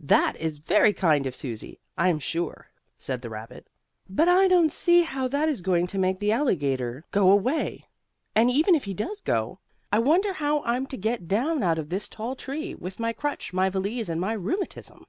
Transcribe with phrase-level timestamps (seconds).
[0.00, 3.68] That is very kind of Susie, I'm sure," said the rabbit,
[4.10, 7.84] "but I don't see how that is going to make the alligator go away.
[8.34, 9.60] And, even if he does go,
[9.92, 13.52] I wonder how I'm to get down out of this tall tree, with my crutch,
[13.52, 15.06] my valise and my rheumatism?"